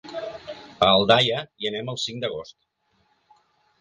[0.85, 2.59] A Aldaia hi anem el cinc d'agost.